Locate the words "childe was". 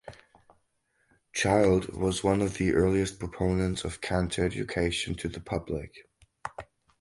1.31-2.23